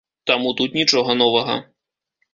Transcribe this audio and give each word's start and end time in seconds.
Таму 0.29 0.53
тут 0.61 0.79
нічога 0.79 1.17
новага. 1.21 1.61